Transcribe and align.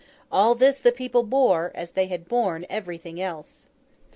All 0.31 0.55
this 0.55 0.79
the 0.79 0.91
people 0.91 1.21
bore, 1.21 1.71
as 1.75 1.91
they 1.91 2.07
had 2.07 2.27
borne 2.27 2.65
everything 2.71 3.21
else. 3.21 3.67